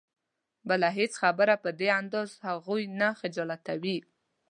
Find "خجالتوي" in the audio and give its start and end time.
3.19-3.97